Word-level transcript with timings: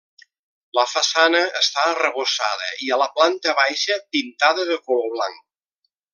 La 0.77 0.85
façana 0.93 1.41
està 1.59 1.83
arrebossada 1.91 2.69
i, 2.87 2.89
a 2.95 2.99
la 3.03 3.09
planta 3.19 3.55
baixa, 3.61 3.99
pintada 4.17 4.67
de 4.73 4.79
color 4.89 5.15
blanc. 5.19 5.45